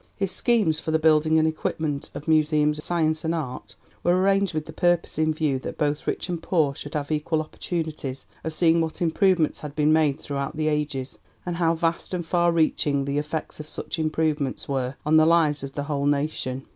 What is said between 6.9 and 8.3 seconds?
have equal opportunities